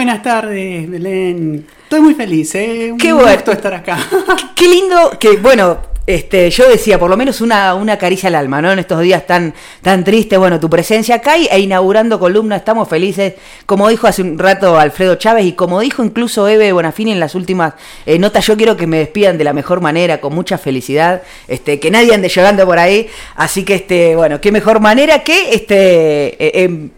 [0.00, 1.66] Buenas tardes, Belén.
[1.82, 2.88] Estoy muy feliz, ¿eh?
[2.90, 3.52] Un Qué gusto bueno.
[3.52, 3.98] estar acá.
[4.56, 5.76] Qué lindo que, bueno,
[6.06, 8.72] este, yo decía, por lo menos una, una caricia al alma, ¿no?
[8.72, 9.52] En estos días tan,
[9.82, 13.34] tan tristes, bueno, tu presencia acá y, e inaugurando columna, estamos felices,
[13.66, 17.34] como dijo hace un rato Alfredo Chávez y como dijo incluso Eve Bonafini en las
[17.34, 17.74] últimas
[18.06, 21.78] eh, notas, yo quiero que me despidan de la mejor manera, con mucha felicidad, este,
[21.78, 23.06] que nadie ande llegando por ahí,
[23.36, 26.90] así que, este, bueno, qué mejor manera que, este, eh, em,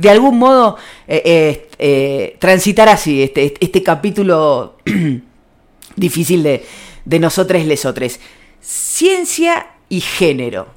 [0.00, 0.76] de algún modo
[1.06, 4.76] eh, eh, eh, transitar así este, este capítulo
[5.96, 6.64] difícil de,
[7.04, 8.20] de nosotros lesotres.
[8.60, 10.68] Ciencia y género.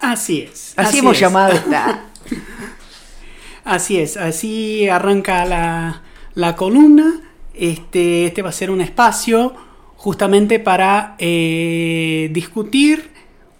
[0.00, 0.72] Así es.
[0.76, 1.20] Así, hemos es.
[1.20, 2.06] llamado esta.
[3.64, 6.02] Así es, así arranca la,
[6.34, 7.20] la columna.
[7.54, 9.54] Este, este va a ser un espacio
[9.94, 13.10] justamente para eh, discutir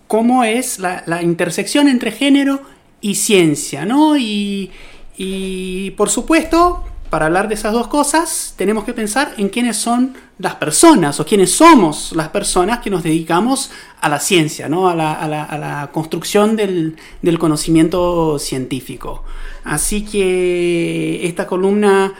[0.08, 2.62] cómo es la, la intersección entre género
[3.00, 4.16] y ciencia, ¿no?
[4.16, 4.72] Y,
[5.16, 10.14] y por supuesto, para hablar de esas dos cosas, tenemos que pensar en quiénes son
[10.38, 14.88] las personas o quiénes somos las personas que nos dedicamos a la ciencia, ¿no?
[14.88, 19.24] a, la, a la- a la construcción del, del conocimiento científico.
[19.62, 22.14] Así que esta columna,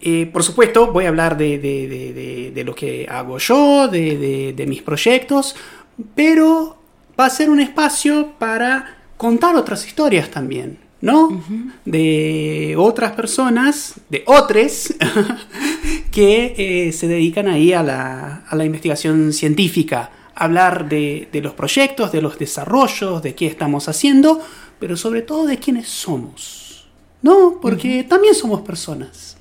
[0.00, 4.64] eh, por supuesto, voy a hablar de, de- de- de- lo que hago yo, de
[4.68, 5.56] mis proyectos,
[6.14, 6.78] pero
[7.18, 11.42] va a ser un espacio para contar otras historias también, ¿no?
[11.84, 14.94] De otras personas, de otros,
[16.10, 16.54] que
[16.88, 22.12] eh, se dedican ahí a la, a la investigación científica, hablar de, de los proyectos,
[22.12, 24.40] de los desarrollos, de qué estamos haciendo,
[24.78, 26.88] pero sobre todo de quiénes somos,
[27.22, 27.58] ¿no?
[27.60, 29.36] Porque también somos personas.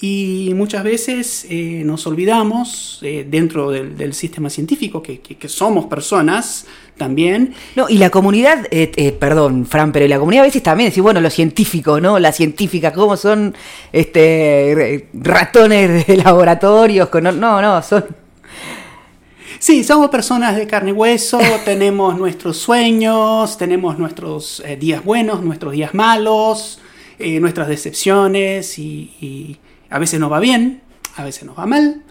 [0.00, 5.48] Y muchas veces eh, nos olvidamos eh, dentro del, del sistema científico que, que- que
[5.48, 6.66] somos personas
[6.98, 7.54] también.
[7.76, 11.02] No, y la comunidad, eh, eh, perdón, Fran, pero la comunidad a veces también decís,
[11.02, 12.18] bueno, los científicos, ¿no?
[12.18, 13.54] Las científicas, ¿cómo son
[13.92, 17.08] este ratones de laboratorios?
[17.08, 18.04] Con, no, no, son.
[19.58, 25.42] Sí, somos personas de carne y hueso, tenemos nuestros sueños, tenemos nuestros eh, días buenos,
[25.42, 26.80] nuestros días malos,
[27.18, 29.56] nuestras decepciones y, y
[29.90, 30.82] a veces nos va bien,
[31.16, 32.04] a veces nos va mal.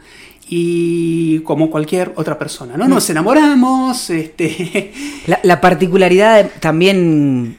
[0.50, 2.88] Y como cualquier otra persona, ¿no?
[2.88, 4.94] Nos enamoramos, este,
[5.28, 7.58] La, la particularidad también,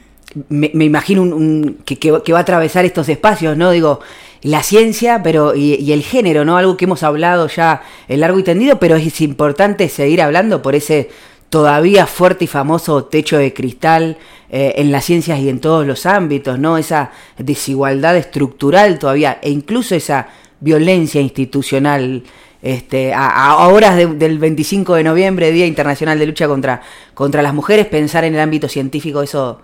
[0.49, 3.71] me, imagino que, va a atravesar estos espacios, ¿no?
[3.71, 3.99] Digo,
[4.41, 6.57] la ciencia pero y, el género, ¿no?
[6.57, 10.75] Algo que hemos hablado ya en largo y tendido, pero es importante seguir hablando por
[10.75, 11.09] ese
[11.49, 14.17] todavía fuerte y famoso techo de cristal
[14.51, 16.77] eh, en las ciencias y en todos los ámbitos, ¿no?
[16.77, 20.27] Esa desigualdad estructural todavía e incluso esa
[20.59, 22.23] violencia institucional
[22.61, 26.81] este, a, a- horas de- del 25 de noviembre, Día Internacional de Lucha contra,
[27.13, 29.61] contra las Mujeres, pensar en el ámbito científico, eso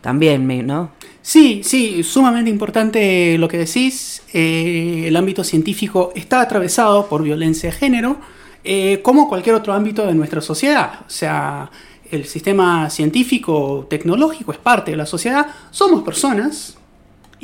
[0.00, 0.90] también, ¿no?
[1.22, 4.22] Sí, sí, sumamente importante lo que decís.
[4.32, 8.16] Eh, el ámbito científico está atravesado por violencia de género,
[8.64, 11.00] eh, como cualquier otro ámbito de nuestra sociedad.
[11.06, 11.70] O sea,
[12.10, 15.46] el sistema científico, tecnológico es parte de la sociedad.
[15.70, 16.76] Somos personas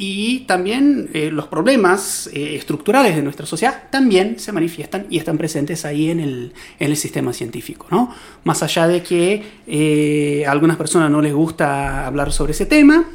[0.01, 5.37] y también eh, los problemas eh, estructurales de nuestra sociedad también se manifiestan y están
[5.37, 7.89] presentes ahí en el, en el sistema científico.
[7.91, 8.15] ¿no?
[8.45, 13.07] Más allá de que eh, a algunas personas no les gusta hablar sobre ese tema,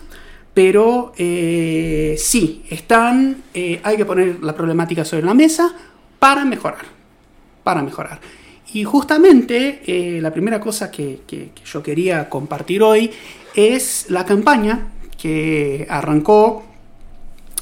[0.54, 5.74] pero sí, están, hay que poner la problemática sobre la mesa
[6.20, 6.86] para mejorar,
[7.64, 8.20] para mejorar.
[8.74, 11.22] Y justamente la primera cosa que
[11.66, 13.10] yo quería compartir hoy
[13.56, 16.73] es la campaña que arrancó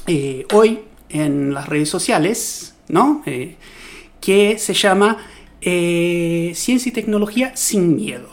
[0.06, 3.22] eh, hoy en las redes sociales, ¿no?
[3.26, 3.56] Eh,
[4.20, 5.18] que se llama
[5.60, 8.28] eh, Ciencia y Tecnología sin Miedo.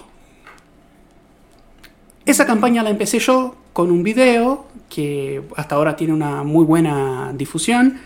[2.26, 7.34] Esa campaña la empecé yo con un video que hasta ahora tiene una muy buena
[7.36, 8.00] difusión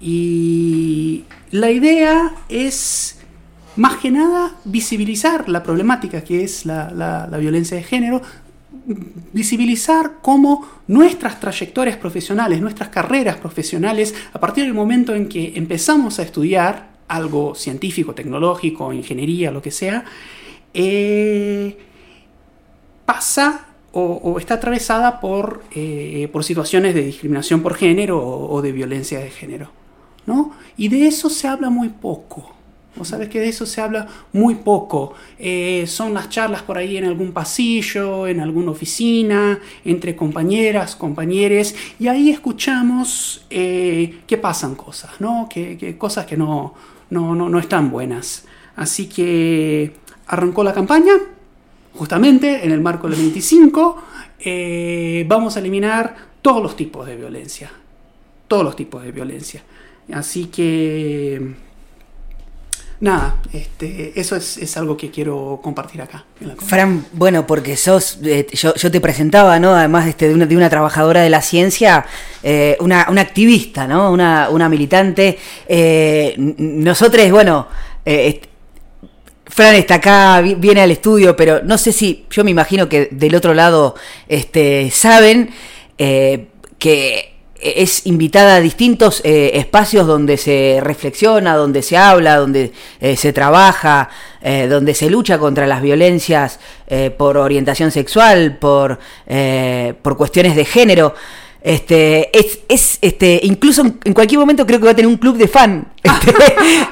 [0.00, 3.18] y la idea es
[3.76, 8.22] más que nada visibilizar la problemática que es la, violencia de género,
[9.32, 16.18] visibilizar cómo nuestras trayectorias profesionales, nuestras carreras profesionales, a partir del momento en que empezamos
[16.18, 20.04] a estudiar algo científico, tecnológico, ingeniería, lo que sea,
[20.74, 21.76] eh,
[23.04, 28.72] pasa o, está atravesada por, eh, por situaciones de discriminación por género o, o de
[28.72, 29.70] violencia de género.
[30.26, 30.52] ¿no?
[30.76, 32.55] Y de eso se habla muy poco.
[32.96, 35.14] Vos sabés que de eso se habla muy poco.
[35.38, 41.74] Eh, son las charlas por ahí en algún pasillo, en alguna oficina, entre compañeras, compañeros,
[41.98, 45.48] y ahí escuchamos eh, que pasan cosas, ¿no?
[45.48, 46.74] Que, cosas que no,
[47.10, 48.44] no, no, no están buenas.
[48.76, 49.92] Así que
[50.26, 51.12] arrancó la campaña,
[51.94, 54.02] justamente en el marco del 25,
[54.40, 57.70] eh, vamos a eliminar todos los tipos de violencia.
[58.48, 59.64] todos los tipos de violencia.
[60.12, 61.54] Así que,
[63.00, 66.24] nada, este, eso es, es algo que quiero compartir acá.
[66.66, 69.74] Fran, bueno, porque sos, eh, yo, yo te presentaba, ¿no?
[69.74, 72.06] Además este, de, una, de una trabajadora de la ciencia,
[72.42, 74.10] eh, una, una activista, ¿no?
[74.10, 75.38] Una, una militante.
[75.68, 77.68] Eh, nosotros, bueno,
[79.46, 83.08] Fran está acá, vi- viene al estudio, pero no sé si, yo me imagino que
[83.12, 83.94] del otro lado
[84.28, 85.50] este, saben
[86.78, 93.16] que es invitada a distintos eh, espacios donde se reflexiona, donde se habla, donde eh,
[93.16, 94.10] se trabaja,
[94.42, 98.98] eh, donde se lucha contra las violencias eh, por orientación sexual, por,
[100.02, 101.14] por cuestiones de género.
[101.66, 105.36] Este, es, es, este, incluso en, cualquier momento creo que va a tener un club
[105.36, 105.88] de fan.
[106.06, 106.30] Este,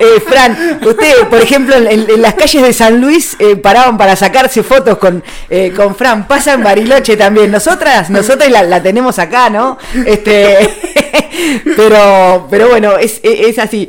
[0.01, 4.65] eh, Fran, usted, por ejemplo, en, las calles de San Luis eh, paraban para sacarse
[4.65, 6.27] fotos con, eh, con Fran.
[6.27, 7.53] Pasa en Bariloche también.
[7.53, 9.79] Nosotras, nosotras la, tenemos acá, ¿no?
[10.05, 10.69] Este,
[11.77, 13.89] pero, pero bueno, es, es así.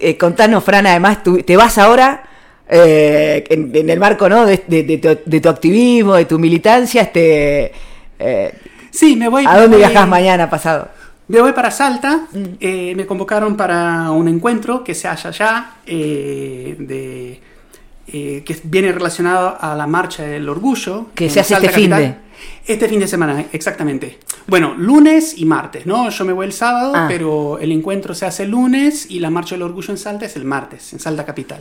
[0.00, 2.22] Eh, contanos, Fran, además, tú, te vas ahora.
[2.70, 4.46] en, en el marco ¿no?
[4.46, 7.72] de, de- tu, de tu activismo, de tu militancia, este,
[8.92, 9.44] Sí, me voy.
[9.46, 10.88] ¿A dónde voy- viajas mañana pasado?
[11.28, 12.44] Me voy para Salta, Mm.
[12.60, 17.40] eh, me convocaron para un encuentro que se halla allá, eh, de,
[18.06, 21.06] eh, que viene relacionado a la Marcha del Orgullo.
[21.14, 22.18] Que se hace Salta este fin capital.
[22.66, 24.18] Este fin de semana, exactamente.
[24.48, 26.10] Bueno, lunes y martes, ¿no?
[26.10, 27.06] Yo me voy el sábado, Ah.
[27.08, 30.36] pero el encuentro se hace el lunes y la Marcha del Orgullo en Salta es
[30.36, 31.60] el martes, en Salta Capital.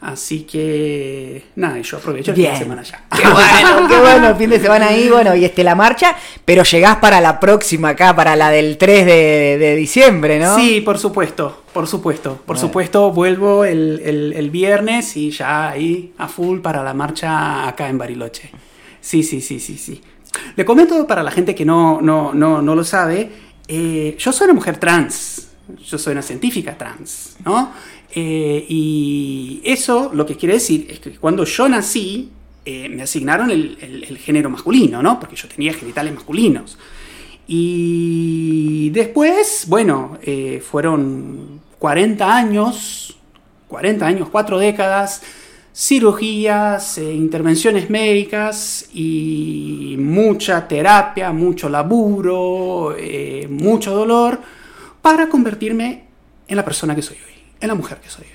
[0.00, 3.02] Así que, nada, yo aprovecho el fin de semana ya.
[3.16, 6.14] Qué bueno, qué bueno, fin de semana ahí, bueno, y este la marcha,
[6.44, 10.54] pero llegás para la próxima acá, para la del 3 de, de diciembre, ¿no?
[10.56, 12.36] Sí, por supuesto, por supuesto.
[12.36, 12.60] Por Bueno.
[12.60, 17.88] supuesto, vuelvo el, el- el viernes y ya ahí a full para la marcha acá
[17.88, 18.50] en Bariloche.
[19.00, 20.00] Sí, sí, sí, sí, sí.
[20.54, 23.30] Le comento para la gente que no, no, no, no lo sabe,
[23.66, 25.48] eh, yo soy una mujer trans,
[25.84, 27.72] yo soy una científica trans, ¿no?
[28.14, 32.30] Eh, y eso lo que quiere decir es que cuando yo nací,
[32.64, 35.18] eh, me asignaron el, género masculino, ¿no?
[35.18, 36.78] Porque yo tenía genitales masculinos.
[37.46, 43.16] Y después, bueno, eh, fueron 40 años,
[43.68, 45.22] 40 años, 4 décadas,
[45.74, 52.96] cirugías, intervenciones médicas y mucha terapia, mucho laburo,
[53.48, 54.40] mucho dolor
[55.00, 56.04] para convertirme
[56.48, 58.30] en la persona que soy hoy, en la mujer que soy hoy.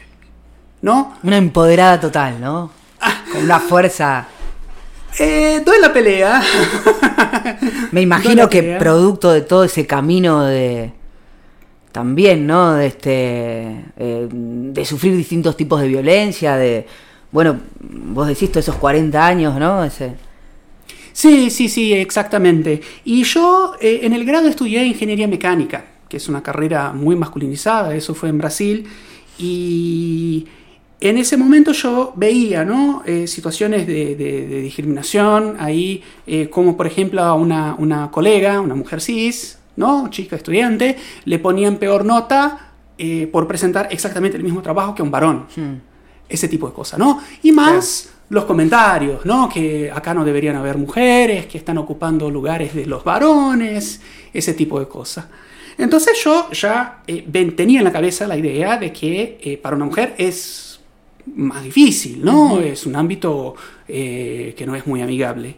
[0.81, 1.17] ¿No?
[1.23, 2.71] Una empoderada total, ¿no?
[3.31, 4.27] Con una fuerza.
[5.19, 6.41] Eh, doy la pelea.
[7.91, 8.79] Me imagino que pelea.
[8.79, 10.91] producto de todo ese camino de.
[11.91, 12.73] También, ¿no?
[12.73, 13.85] De este.
[13.97, 16.85] eh, de sufrir distintos tipos de violencia, de.
[17.31, 19.83] Bueno, vos decís todos esos 40 años, ¿no?
[19.83, 20.15] Ese.
[21.13, 22.81] Sí, sí, sí, exactamente.
[23.05, 27.95] Y yo eh, en el grado estudié ingeniería mecánica, que es una carrera muy masculinizada,
[27.95, 28.87] eso fue en Brasil,
[29.43, 30.47] y
[31.01, 33.03] en ese momento yo veía ¿no?
[33.05, 38.61] Eh, situaciones de, de- de discriminación ahí, eh, como por ejemplo a una, una colega,
[38.61, 40.09] una mujer cis, ¿no?
[40.09, 40.95] chica estudiante,
[41.25, 45.45] le ponían peor nota eh, por presentar exactamente el mismo trabajo que un varón
[46.29, 47.19] ese tipo de cosas, ¿no?
[47.43, 49.49] Y más los comentarios, ¿no?
[49.49, 53.99] Que acá no deberían haber mujeres, que están ocupando lugares de los varones,
[54.33, 55.25] ese tipo de cosas.
[55.77, 57.23] Entonces yo ya eh,
[57.55, 60.79] tenía en la cabeza la idea de que eh, para una mujer es
[61.35, 62.59] más difícil, ¿no?
[62.59, 63.55] Es un ámbito
[63.87, 65.55] eh, que no es muy amigable.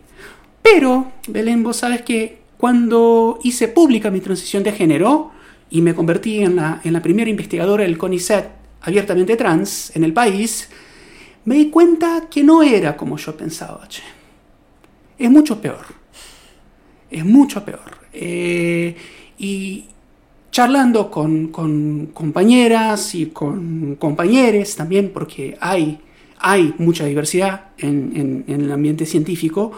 [0.61, 5.31] Pero, Belén, vos sabes que cuando hice pública mi transición de género
[5.69, 8.49] y me convertí en la, en la primera investigadora del CONICET
[8.81, 10.69] abiertamente trans en el país,
[11.45, 14.03] me di cuenta que no era como yo pensaba, che.
[15.17, 15.85] Es mucho peor.
[17.09, 17.99] Es mucho peor.
[18.13, 18.95] Eh,
[19.37, 19.85] y
[20.55, 25.99] charlando con, con compañeras y con compañeros también, porque hay,
[26.39, 29.73] hay mucha diversidad en, en- en el ambiente científico,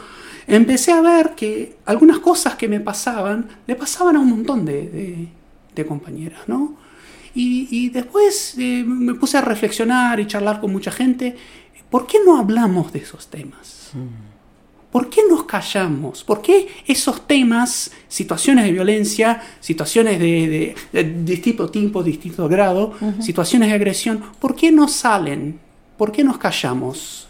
[0.46, 4.88] empecé a ver que algunas cosas que me pasaban, le pasaban a un montón de,
[4.98, 5.27] de-
[5.75, 6.75] de compañeras, ¿no?
[7.34, 11.36] Y, y después eh, me puse a reflexionar y charlar con mucha gente.
[11.89, 13.93] ¿Por qué no hablamos de esos temas?
[14.91, 16.24] ¿Por qué nos callamos?
[16.24, 22.94] ¿Por qué esos temas, situaciones de violencia, situaciones de, de, de distinto tipo, distinto grado,
[23.20, 25.60] situaciones de agresión, ¿por qué no salen?
[25.98, 27.27] ¿Por qué nos callamos?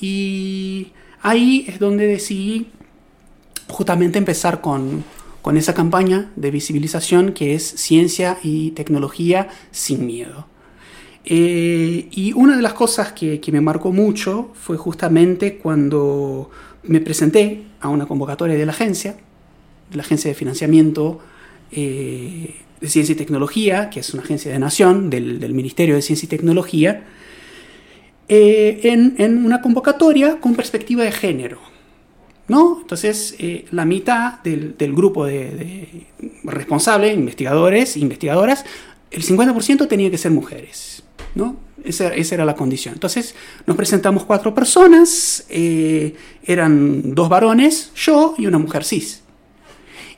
[0.00, 2.68] Y ahí es donde decidí
[3.68, 5.04] justamente empezar con,
[5.42, 10.46] con esa campaña de visibilización que es ciencia y tecnología sin miedo.
[11.24, 16.50] Eh, y una de las cosas que, que me marcó mucho fue justamente cuando
[16.82, 19.16] me presenté a una convocatoria de la agencia,
[19.90, 21.20] de la agencia de financiamiento
[21.72, 26.02] eh, de Ciencia y Tecnología, que es una agencia de nación del, del Ministerio de
[26.02, 27.04] Ciencia y Tecnología,
[28.28, 31.58] eh, en, en, una convocatoria con perspectiva de género.
[32.48, 32.78] ¿no?
[32.80, 36.06] Entonces, eh, la mitad del, del grupo de, de
[36.44, 38.64] responsables, investigadores, investigadoras,
[39.10, 40.93] el 50% tenía que ser mujeres.
[41.34, 41.56] ¿No?
[41.84, 42.94] Esa, esa, era la condición.
[42.94, 43.34] Entonces
[43.66, 46.14] nos presentamos cuatro personas, eh,
[46.44, 49.22] eran dos varones, yo y una mujer cis.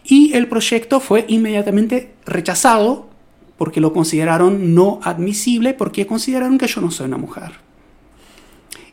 [0.04, 3.08] Y el proyecto fue inmediatamente rechazado
[3.56, 7.52] porque lo consideraron no admisible, porque consideraron que yo no soy una mujer.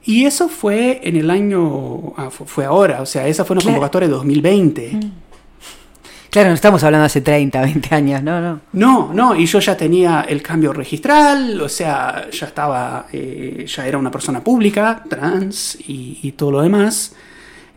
[0.05, 4.07] Y eso fue en el año, ah, fue ahora, o sea, esa fue una convocatoria
[4.07, 4.91] de 2020.
[4.93, 5.11] Mm.
[6.33, 8.61] Claro, no estamos hablando hace 30, 20 años, no, no.
[8.73, 13.85] No, no, y yo ya tenía el cambio registral, o sea, ya estaba, eh, ya
[13.85, 17.13] era una persona pública, trans y, y todo lo demás.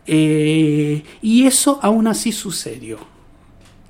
[0.07, 2.97] Eh, y eso aún así sucedió.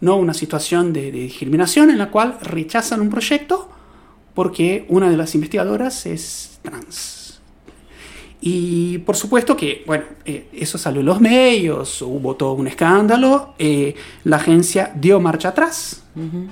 [0.02, 0.18] ¿no?
[0.18, 3.70] Una situación de, de discriminación en la cual rechazan un proyecto
[4.34, 7.17] porque una de las investigadoras es trans.
[8.40, 13.56] Y por supuesto que, bueno, eh, eso salió en los medios, hubo todo un escándalo,
[13.58, 16.48] eh, la agencia dio marcha atrás uh -huh.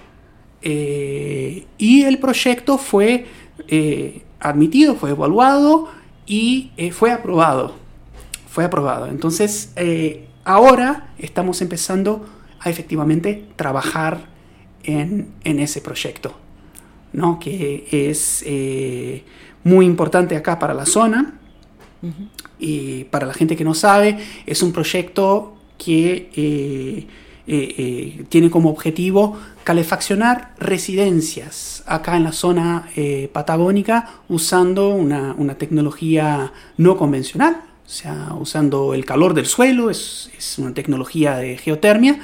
[0.63, 3.25] eh, y el proyecto fue
[3.67, 5.89] eh, admitido, fue evaluado
[6.25, 7.73] y eh, fue aprobado.
[8.49, 9.07] Fue aprobado.
[9.07, 12.25] Entonces, eh, ahora estamos empezando
[12.59, 14.25] a efectivamente trabajar
[14.83, 16.33] en, en ese proyecto,
[17.11, 17.39] ¿no?
[17.39, 18.45] que es
[19.63, 21.39] muy importante acá para la zona
[22.59, 27.07] y para la gente que no sabe, es un proyecto que eh,
[27.47, 35.35] eh, eh, tiene como objetivo calefaccionar residencias acá en la zona eh, patagónica usando una,
[35.37, 41.37] una, tecnología no convencional, o sea, usando el calor del suelo, es, es una tecnología
[41.37, 42.19] de geotermia,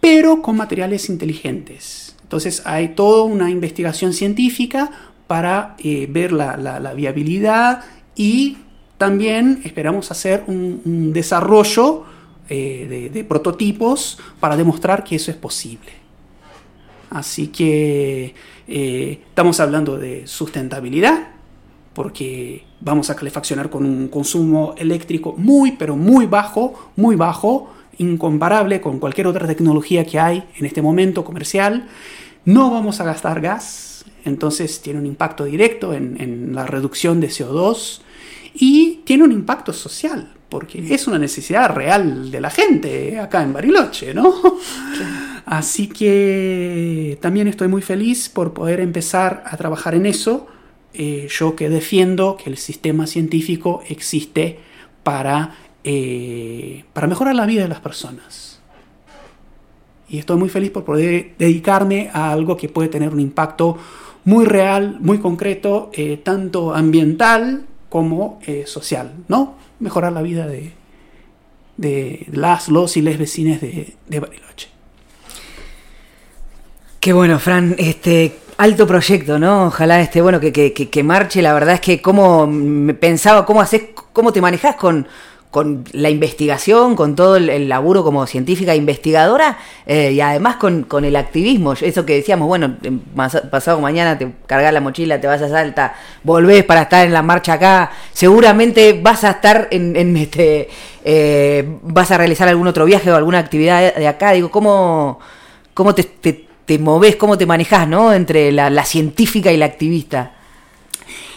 [0.00, 2.14] pero con materiales inteligentes.
[2.22, 4.90] Entonces hay toda una investigación científica
[5.26, 7.84] para eh, ver la, la, la viabilidad
[8.16, 8.58] y
[8.98, 12.04] también esperamos hacer un, desarrollo
[12.48, 15.92] eh, de, prototipos para demostrar que eso es posible.
[17.10, 18.34] Así que
[18.66, 21.28] eh, estamos hablando de sustentabilidad,
[21.94, 28.80] porque vamos a calefaccionar con un consumo eléctrico muy, pero muy bajo, muy bajo, incomparable
[28.80, 31.88] con cualquier otra tecnología que hay en este momento comercial.
[32.44, 38.02] No vamos a gastar gas, entonces tiene un impacto directo en la reducción de CO2
[38.60, 43.52] y tiene un impacto social, porque es una necesidad real de la gente acá en
[43.52, 44.34] Bariloche, ¿no?
[45.46, 50.48] Así que también estoy muy feliz por poder empezar a trabajar en eso.
[50.92, 54.58] Eh, yo que defiendo que el sistema científico existe
[55.04, 58.60] para, eh, para mejorar la vida de las personas.
[60.08, 63.78] Y estoy muy feliz por poder dedicarme a algo que puede tener un impacto
[64.24, 69.54] muy real, muy concreto, eh, tanto ambiental como eh, social, ¿no?
[69.80, 70.72] Mejorar la vida de,
[71.76, 74.68] de las, los y les vecines de, Bariloche.
[77.00, 79.66] Qué bueno, Fran, este alto proyecto, ¿no?
[79.66, 81.40] Ojalá este, bueno, que, que, que, marche.
[81.40, 85.06] La verdad es que cómo me pensaba, cómo haces, cómo te manejas con,
[85.50, 90.82] con la investigación, con todo el, el laburo como científica investigadora eh, y además con,
[90.82, 91.72] con, el activismo.
[91.72, 92.76] Eso que decíamos, bueno,
[93.50, 97.22] pasado mañana te cargas la mochila, te vas a Salta, volvés para estar en la
[97.22, 100.68] marcha acá, seguramente vas a estar en, en este,
[101.02, 104.32] eh, vas a realizar algún otro viaje o alguna actividad de acá.
[104.32, 105.18] Digo, ¿cómo,
[105.72, 108.12] cómo te, te, te moves, cómo te manejas, ¿no?
[108.12, 110.32] Entre la, la científica y la activista.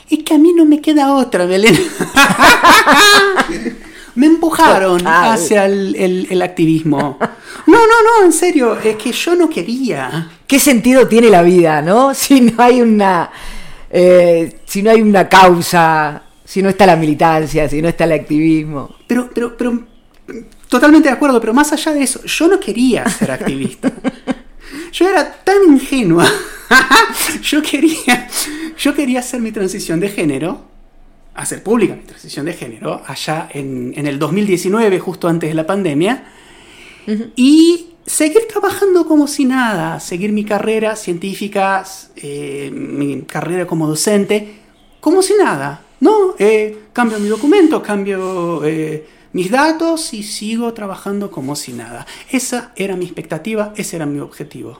[0.09, 1.79] Es que a mí no me queda otra, Belén.
[4.15, 7.17] me empujaron ah, hacia el, el, el, activismo.
[7.67, 10.29] No, no, no, en serio, es que yo no quería.
[10.47, 12.13] ¿Qué sentido tiene la vida, no?
[12.21, 13.29] Si no hay una,
[13.89, 18.13] eh, si no hay una causa, si no está la militancia, si no está el
[18.13, 18.95] activismo.
[19.07, 19.83] Pero, pero, pero,
[20.67, 23.91] totalmente de acuerdo, pero más allá de eso, yo no quería ser activista.
[24.91, 26.25] yo era tan ingenua.
[27.41, 28.27] yo quería,
[28.77, 30.70] yo quería hacer mi transición de género
[31.33, 35.65] hacer pública mi transición de género allá en, en el 2019, justo antes de la
[35.65, 36.23] pandemia,
[37.07, 37.31] uh -huh.
[37.35, 41.83] y seguir trabajando como si nada, seguir mi carrera científica,
[42.15, 44.55] eh, mi carrera como docente,
[44.99, 45.81] como si nada.
[45.99, 52.07] No, eh, cambio mi documento, cambio eh, mis datos y sigo trabajando como si nada.
[52.31, 54.79] Esa era mi expectativa, ese era mi objetivo.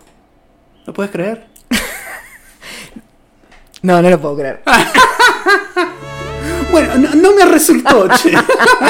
[0.86, 1.46] ¿Lo puedes creer?
[3.84, 4.64] no, no lo puedo creer.
[6.72, 8.34] Bueno, no, no, me resultó, che.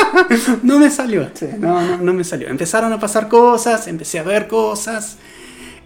[0.63, 1.57] no me salió, che.
[1.57, 2.47] No, no, no, me salió.
[2.47, 5.17] Empezaron a pasar cosas, empecé a ver cosas.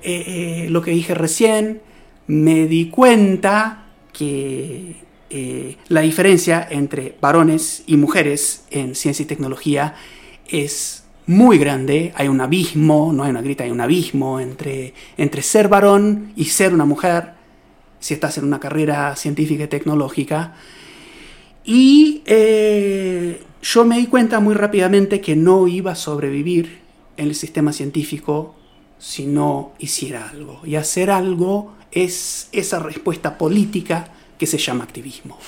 [0.03, 1.81] eh, lo que dije recién,
[2.27, 9.95] me di cuenta que eh, la diferencia entre varones y mujeres en ciencia y tecnología
[10.47, 15.41] es muy grande, hay un abismo, no hay una grita, hay un abismo entre, entre
[15.41, 17.33] ser varón y ser una mujer,
[17.99, 20.53] si estás en una carrera científica y tecnológica.
[21.65, 26.79] Y eh, yo me di cuenta muy rápidamente que no iba a sobrevivir
[27.17, 28.55] en el sistema científico
[28.99, 30.61] si no hiciera algo.
[30.63, 34.07] Y hacer algo es esa respuesta política
[34.37, 35.39] que se llama activismo.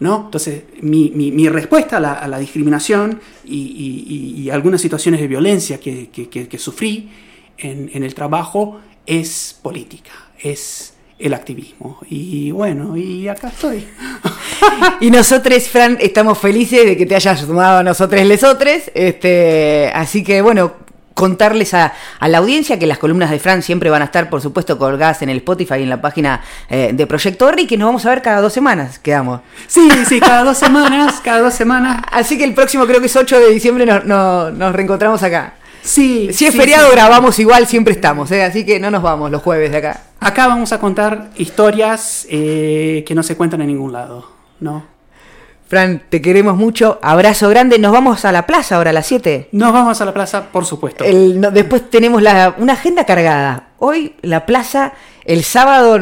[0.00, 0.22] ¿No?
[0.24, 7.08] Entonces, mi, respuesta a la, discriminación y, algunas situaciones de violencia que, sufrí
[7.56, 12.00] en, el trabajo es política, es el activismo.
[12.10, 13.84] Y bueno, y acá estoy.
[15.00, 18.90] y nosotros, Fran, estamos felices de que te hayas sumado a nosotros lesotres.
[18.94, 20.72] Este, así que bueno,
[21.14, 24.78] contarles a, la audiencia que las columnas de Fran siempre van a estar, por supuesto,
[24.78, 28.06] colgadas en el Spotify y en la página eh, de Proyecto y que nos vamos
[28.06, 29.40] a ver cada dos semanas, quedamos.
[29.66, 32.02] Sí, sí, cada dos semanas, cada dos semanas.
[32.10, 35.54] Así que el próximo, creo que es 8 de diciembre, nos reencontramos acá.
[35.82, 36.30] Sí.
[36.32, 38.44] Si es feriado, grabamos igual, siempre estamos, ¿eh?
[38.44, 40.02] así que no nos vamos los jueves de acá.
[40.20, 44.28] Acá vamos a contar historias eh, que no se cuentan en ningún lado,
[44.62, 44.92] ¿no?
[45.72, 46.98] Fran, te queremos mucho.
[47.00, 47.78] Abrazo grande.
[47.78, 49.48] Nos vamos a la plaza ahora a las 7.
[49.52, 51.02] Nos vamos a la plaza, por supuesto.
[51.02, 53.68] después tenemos una agenda cargada.
[53.78, 54.92] Hoy la plaza,
[55.24, 55.98] el sábado,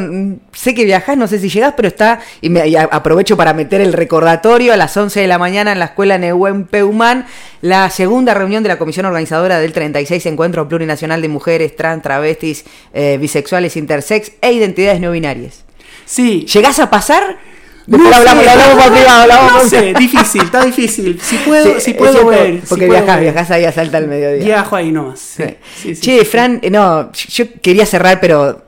[0.52, 3.92] sé que viajás, no sé si llegás, pero está, y, me, aprovecho para meter el
[3.92, 7.26] recordatorio a las 11 de la mañana en la escuela Nehuen Peumán,
[7.62, 12.64] la segunda reunión de la comisión organizadora del 36 Encuentro Plurinacional de Mujeres, Trans, Travestis,
[12.92, 15.64] eh, Bisexuales, Intersex e Identidades No Binarias.
[16.06, 16.44] Sí.
[16.52, 17.38] ¿Llegás a pasar?
[17.86, 21.20] No hablamos, hablamos por privado, hablamos no sé, difícil, está difícil.
[21.20, 22.60] Si puedo, si puedo ver.
[22.68, 24.44] Porque viajás, viajás ahí a Salta al mediodía.
[24.44, 25.18] Viajo ahí nomás.
[25.18, 25.56] Sí.
[25.76, 28.62] Sí, che, Fran, eh, no, yo quería cerrar, pero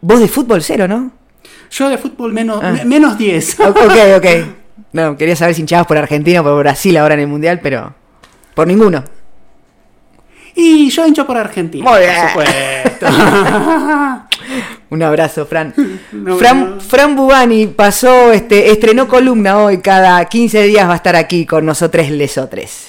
[0.00, 1.12] vos de fútbol cero, ¿no?
[1.70, 2.84] Yo de fútbol menos, ah.
[2.84, 3.60] menos 10.
[3.60, 3.76] Ok,
[4.16, 4.26] ok.
[4.92, 7.94] No, quería saber si hinchabas por Argentina o por Brasil ahora en el Mundial, pero
[8.54, 9.02] por ninguno.
[10.54, 11.90] Y yo hincho por Argentina.
[11.90, 12.14] Muy bien.
[12.34, 13.06] Por supuesto.
[14.90, 15.74] Un abrazo, Fran.
[16.38, 21.46] Fran, Fran Bubani pasó, este, estrenó columna hoy, cada 15 días va a estar aquí
[21.46, 22.88] con nosotros lesotres.